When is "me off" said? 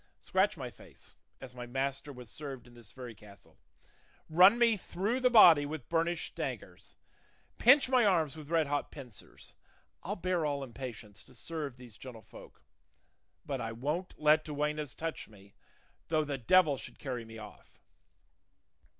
17.23-17.77